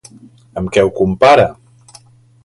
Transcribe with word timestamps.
Amb 0.61 0.71
què 0.77 0.85
ho 0.87 0.89
compara? 0.99 1.45